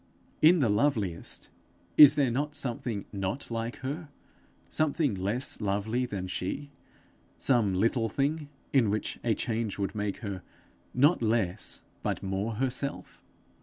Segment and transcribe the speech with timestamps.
[0.41, 1.49] In the loveliest
[1.95, 4.09] is there not something not like her
[4.67, 6.71] something less lovely than she
[7.37, 10.41] some little thing in which a change would make her,
[10.95, 13.21] not less, but more herself?